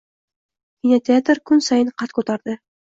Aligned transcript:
Kinoteatr 0.85 1.43
kun 1.51 1.63
sayin 1.69 1.95
qad 2.03 2.19
ko‘tardi. 2.19 2.61